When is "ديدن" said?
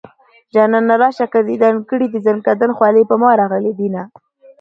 1.49-1.75